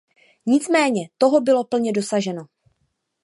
Nicméně 0.45 1.09
toho 1.17 1.41
bylo 1.41 1.63
plně 1.63 1.91
dosaženo. 1.91 2.45